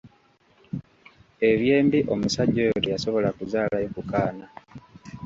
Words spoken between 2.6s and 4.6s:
oyo teyasobola kuzaalayo ku kaana.